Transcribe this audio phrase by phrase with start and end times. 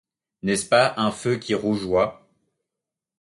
[0.41, 2.27] N’est-ce pas un feu qui rougeoie?